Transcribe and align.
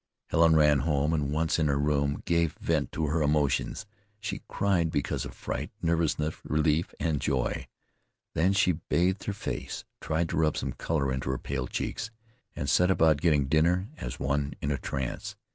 Helen 0.29 0.55
ran 0.55 0.79
home, 0.79 1.13
and, 1.13 1.31
once 1.31 1.59
in 1.59 1.67
her 1.67 1.77
room, 1.77 2.23
gave 2.25 2.53
vent 2.53 2.91
to 2.93 3.05
her 3.05 3.21
emotions. 3.21 3.85
She 4.19 4.41
cried 4.47 4.89
because 4.89 5.25
of 5.25 5.35
fright, 5.35 5.69
nervousness, 5.79 6.37
relief, 6.43 6.91
and 6.99 7.21
joy. 7.21 7.67
Then 8.33 8.53
she 8.53 8.71
bathed 8.71 9.25
her 9.25 9.33
face, 9.33 9.85
tried 9.99 10.29
to 10.29 10.37
rub 10.37 10.57
some 10.57 10.73
color 10.73 11.13
into 11.13 11.29
her 11.29 11.37
pale 11.37 11.67
cheeks, 11.67 12.09
and 12.55 12.67
set 12.67 12.89
about 12.89 13.21
getting 13.21 13.45
dinner 13.45 13.89
as 13.97 14.19
one 14.19 14.55
in 14.59 14.71
a 14.71 14.79
trance. 14.79 15.35